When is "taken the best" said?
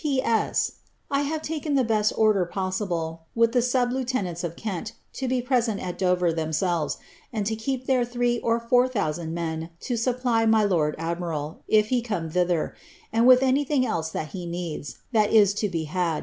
1.43-2.11